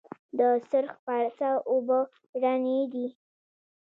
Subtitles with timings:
[0.37, 1.99] د سرخ پارسا اوبه
[2.41, 3.07] رڼې دي